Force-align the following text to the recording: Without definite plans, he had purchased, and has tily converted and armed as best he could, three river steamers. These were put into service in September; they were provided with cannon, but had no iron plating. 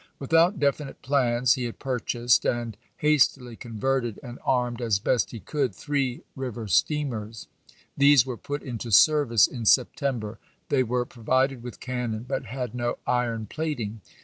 Without 0.17 0.59
definite 0.59 1.03
plans, 1.03 1.53
he 1.53 1.65
had 1.65 1.77
purchased, 1.77 2.43
and 2.43 2.75
has 2.97 3.27
tily 3.27 3.55
converted 3.55 4.19
and 4.23 4.39
armed 4.43 4.81
as 4.81 4.97
best 4.97 5.29
he 5.29 5.39
could, 5.39 5.75
three 5.75 6.23
river 6.35 6.67
steamers. 6.67 7.47
These 7.95 8.25
were 8.25 8.35
put 8.35 8.63
into 8.63 8.89
service 8.89 9.45
in 9.45 9.63
September; 9.67 10.39
they 10.69 10.81
were 10.81 11.05
provided 11.05 11.61
with 11.61 11.79
cannon, 11.79 12.25
but 12.27 12.45
had 12.45 12.73
no 12.73 12.97
iron 13.05 13.45
plating. 13.45 14.01